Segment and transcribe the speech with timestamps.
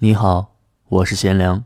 [0.00, 0.54] 你好，
[0.88, 1.64] 我是贤良。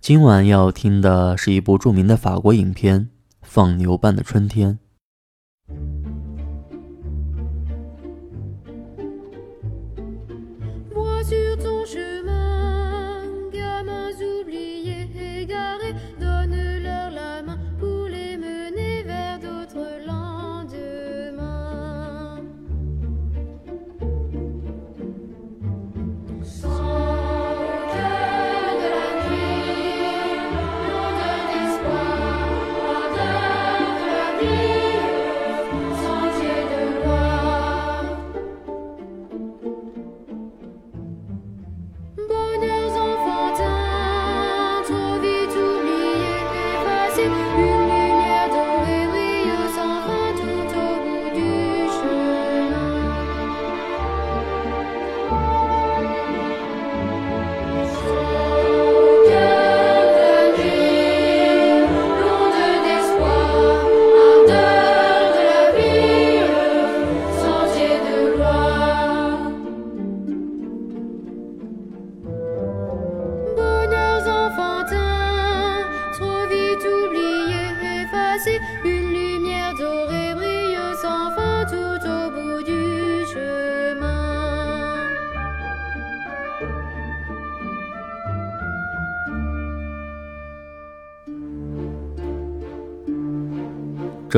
[0.00, 3.00] 今晚要听的是一部著名的法国影片
[3.42, 4.74] 《放牛班的春天》。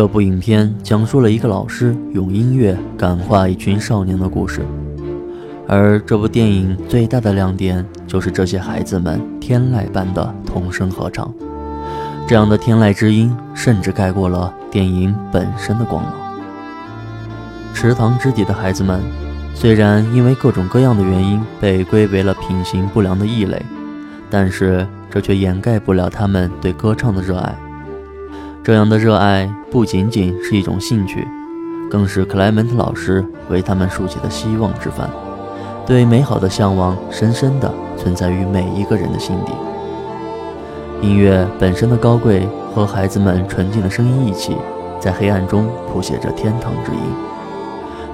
[0.02, 4.62] 这部影片讲述了一个老师用音乐感化一群少年的故事，
[5.68, 11.32] 而这部电影最大的亮点就是这些孩子们天籁般的童声合唱，
[12.26, 16.12] 这样的天籁之音甚至盖过了电影本身的光芒。
[17.72, 19.00] 池塘之底的孩子们，
[19.54, 23.64] 虽然因为各种各样的原因被归为了品行不良的异类，
[24.28, 27.54] 但是这却掩盖不了他们对歌唱的热爱。
[28.64, 31.26] 这样的热爱不仅仅是一种兴趣，
[31.90, 35.10] 更是克莱门特老师为他们竖起的希望之帆。
[35.84, 39.52] 对美好的向往，深深地存在于每一个人的心底。
[41.00, 44.56] 音乐本身的高贵和孩子们纯净的声音一起，
[45.00, 47.00] 在黑暗中谱写着天堂之音。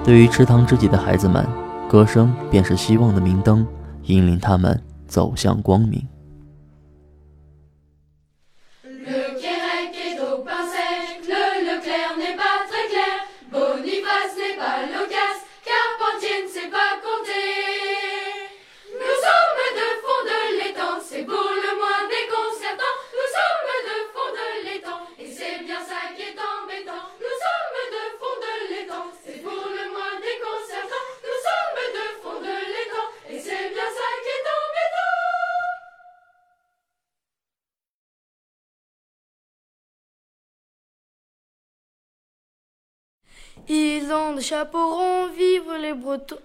[0.03, 1.45] 对于池塘之底的孩子们，
[1.87, 3.63] 歌声便是希望的明灯，
[4.05, 6.01] 引领他们走向光明。
[44.39, 46.39] Des chapeaux ronds, vivre les Bretons.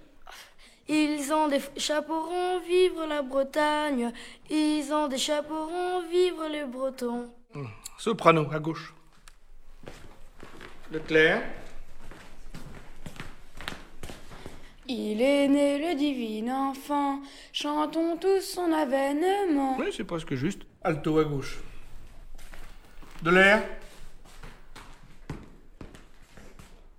[0.88, 4.12] Ils ont des chapeaux ronds, vivre la Bretagne.
[4.50, 7.30] Ils ont des chapeaux ronds, vivre les Bretons.
[7.54, 7.66] Hmm.
[7.96, 8.92] Soprano, à gauche.
[10.90, 11.42] Le clair.
[14.88, 17.20] Il est né le divin enfant,
[17.52, 19.76] chantons tous son avènement.
[19.78, 20.62] Oui, c'est presque juste.
[20.82, 21.60] Alto à gauche.
[23.22, 23.62] De l'air.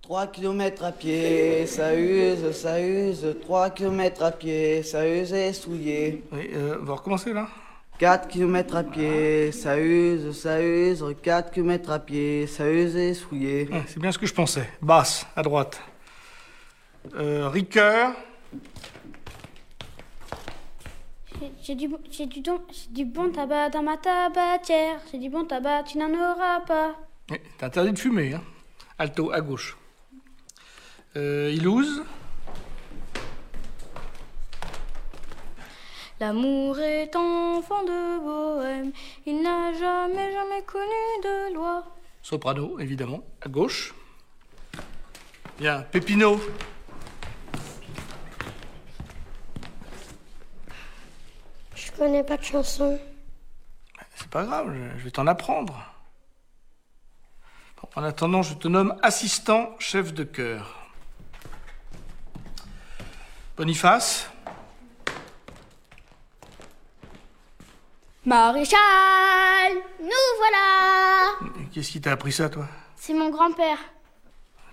[0.06, 3.26] 3 km à pied, ça use, ça use.
[3.42, 6.24] 3 km à pied, ça use et souillé.
[6.32, 7.48] Oui, euh, on va recommencer là?
[7.98, 11.04] 4 km à pied, ça use, ça use.
[11.24, 13.68] 4 km à pied, ça use et souillé.
[13.88, 14.70] c'est bien ce que je pensais.
[14.80, 15.82] Basse, à droite.
[17.16, 18.12] Euh, Ricoeur.
[21.64, 22.44] J'ai du, j'ai du,
[22.92, 25.00] du bon tabac dans ma tabatière.
[25.12, 26.96] J'ai du bon tabac, tu n'en auras pas.
[27.28, 28.44] T'es interdit de fumer, hein.
[29.00, 29.76] Alto, à gauche.
[31.18, 32.04] Euh, Ilouz
[36.20, 38.92] L'amour est enfant de bohème,
[39.26, 41.86] il n'a jamais, jamais connu de loi.
[42.22, 43.94] Soprano, évidemment, à gauche.
[45.58, 46.40] Bien, Pépino.
[51.76, 53.00] Je connais pas de chanson.
[54.16, 55.82] C'est pas grave, je vais t'en apprendre.
[57.96, 60.85] en attendant, je te nomme assistant chef de chœur.
[63.58, 64.30] Boniface
[68.26, 68.80] Maréchal
[70.02, 72.68] Nous voilà Qu'est-ce qui t'a appris ça, toi?
[72.96, 73.78] C'est mon grand-père.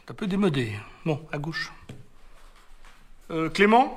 [0.07, 0.73] T'as peu démodé.
[1.05, 1.73] Bon, à gauche.
[3.31, 3.95] Euh, Clément?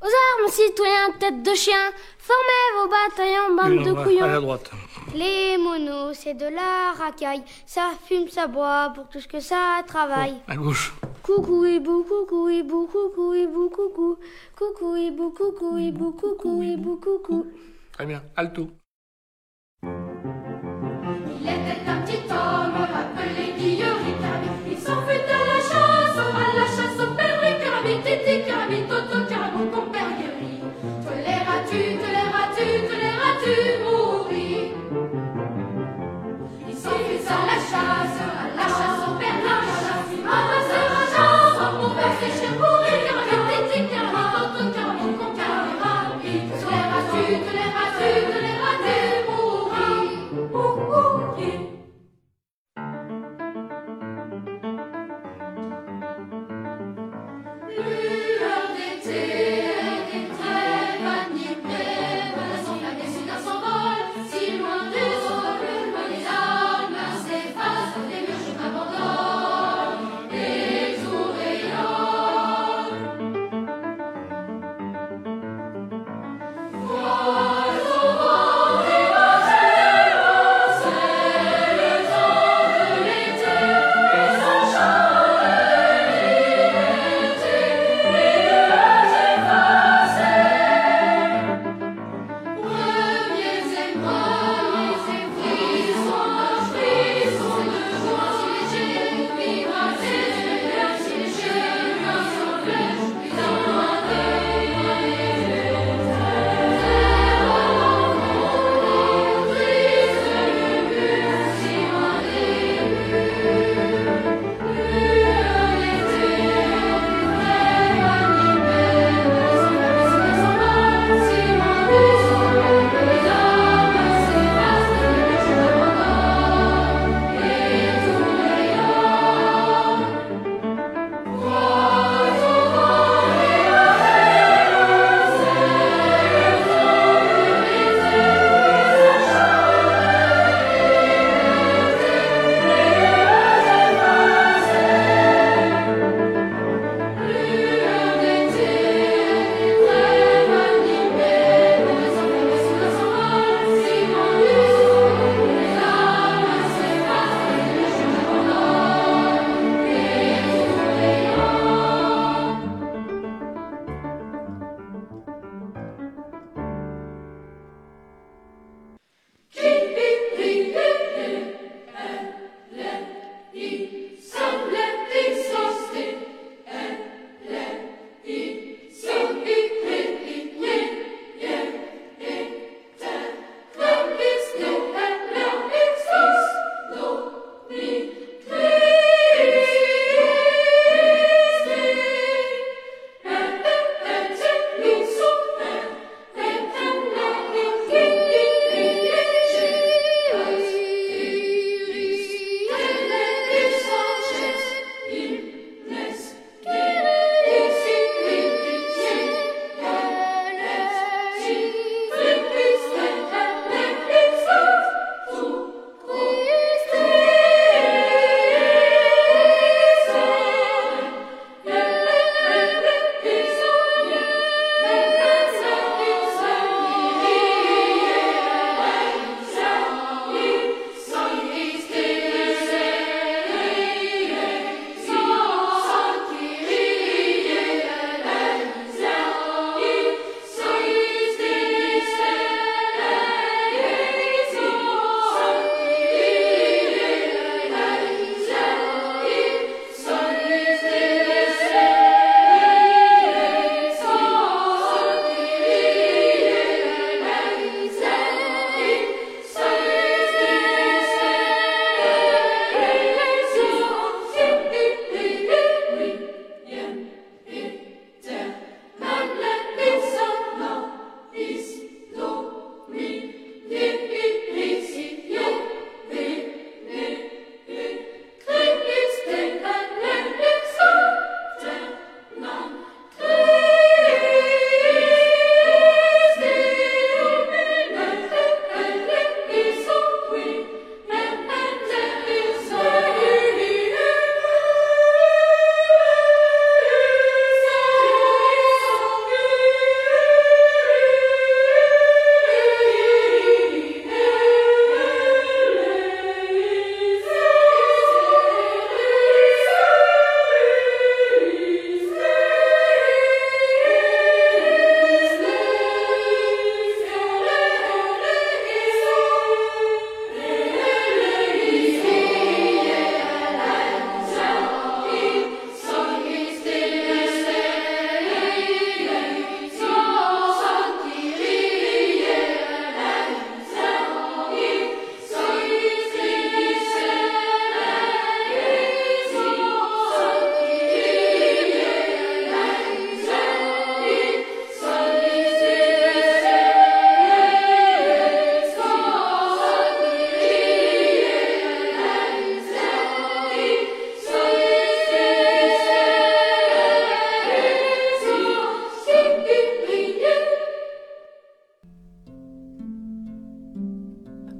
[0.00, 4.70] Aux armes, citoyens, tête de chien Formez vos bataillons, bande de couillons À droite.
[5.14, 7.42] Les monos, c'est de la racaille.
[7.66, 10.36] Ça fume, ça boit pour tout ce que ça travaille.
[10.48, 10.94] Oh, à gauche.
[11.22, 14.18] Coucou hibou, coucou hibou, coucou hibou, coucou.
[14.56, 17.46] Coucou hibou, coucou hibou, coucou hibou, coucou.
[17.92, 18.68] Très bien, alto.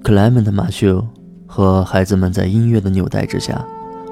[0.02, 1.07] 克莱门特·马修
[1.47, 3.62] 和孩子们在音乐的纽带之下，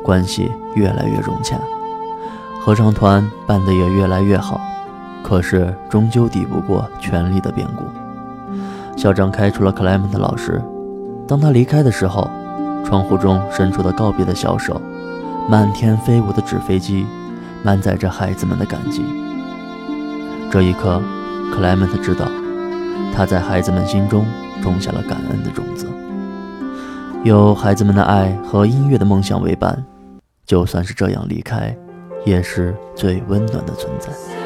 [0.04, 1.58] 关系越来越融洽，
[2.60, 4.60] 合唱团办得也越来越好。
[5.22, 7.84] 可是，终究抵不过权力的变故。
[8.98, 10.62] 校长开除了克莱门特老师。
[11.26, 12.30] 当他离开的时候，
[12.84, 14.80] 窗户中伸出的告别的小手，
[15.48, 17.06] 漫天飞舞的纸飞机，
[17.62, 19.02] 满载着孩子们的感激。
[20.50, 21.00] 这一刻，
[21.50, 22.26] 克莱门特知道，
[23.14, 24.24] 他在孩子们心中
[24.62, 25.86] 种下了感恩的种子。
[27.24, 29.84] 有孩子们的爱和音乐的梦想为伴，
[30.46, 31.76] 就算是这样离开，
[32.24, 34.37] 也是最温暖的存在。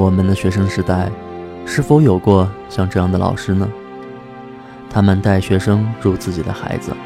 [0.00, 1.10] 我们的学生时代，
[1.66, 3.68] 是否有过像这样的老师呢？
[4.88, 6.96] 他们带学生如自己的孩子，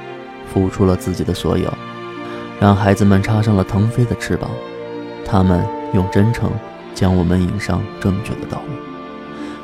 [0.46, 1.68] 付出了自己的所有，
[2.60, 4.48] 让孩子们插上了腾飞的翅膀。
[5.24, 6.48] 他们用真诚
[6.94, 8.74] 将我们引上正确的道路。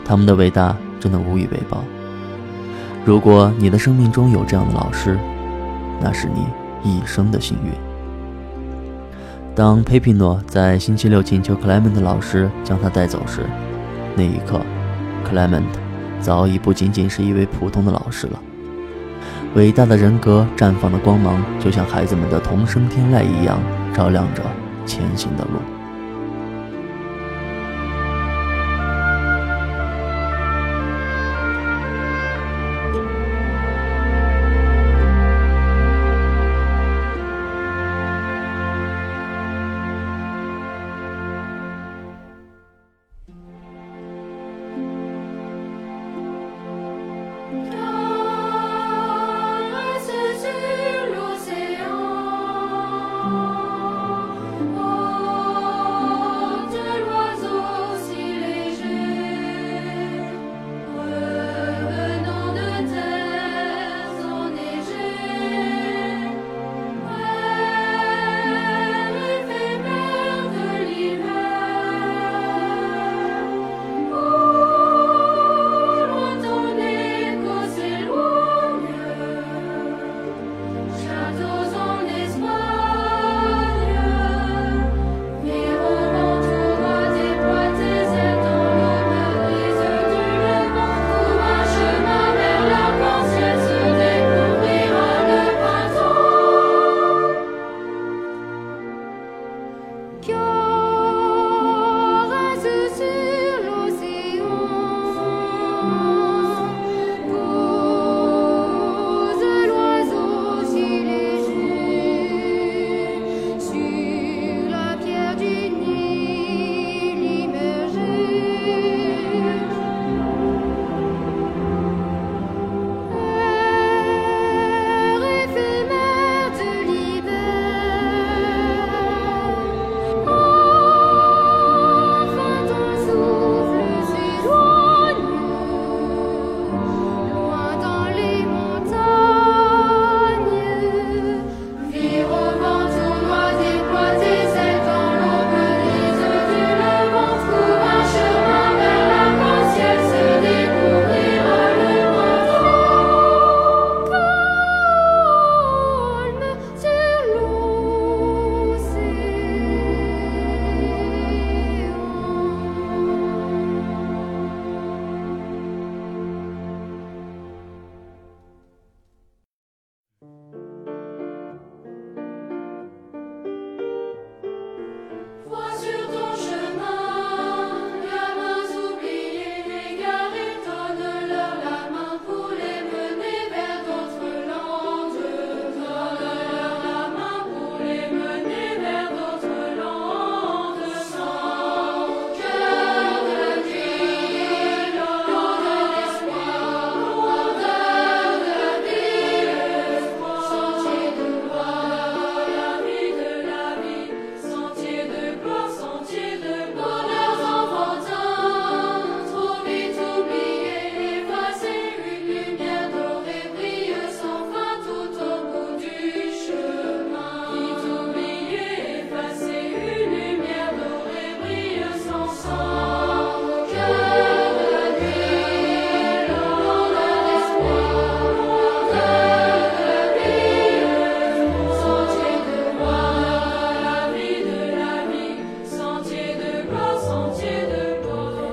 [0.05, 1.85] 他们的伟大真的无以为报。
[3.05, 5.17] 如果你的生命中有这样的老师，
[6.01, 6.49] 那是你
[6.83, 7.90] 一生的幸运。
[9.53, 13.45] 当佩皮诺在星期六请求克莱门特老师将他带走时，
[14.17, 14.61] 那一刻，
[15.25, 15.81] 克莱门特
[16.21, 18.41] 早已不仅仅是一位普通的老师了。
[19.55, 23.59] 伟大的人格绽放的光芒，就像孩子们的童声天籁一样，
[23.93, 24.43] 照亮着
[24.87, 25.80] 前行的路。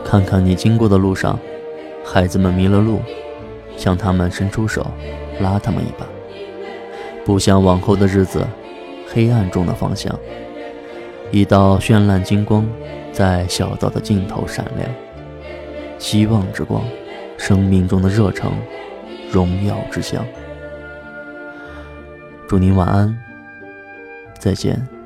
[0.10, 1.38] 看看你经过的路上，
[2.06, 3.02] 孩子们迷了路，
[3.76, 4.88] 向他们伸出手，
[5.41, 6.08] 拉他们一把。
[7.26, 8.48] 不想往后的日子，
[9.06, 10.17] 黑暗中的方向，
[11.30, 12.65] 一道绚烂金光
[13.12, 14.89] 在小道的尽头闪亮。
[16.00, 16.82] 希望之光，
[17.38, 18.54] 生命中的热诚，
[19.30, 20.26] 荣耀之乡。
[22.48, 23.13] 祝您晚安，
[24.39, 24.97] 再见。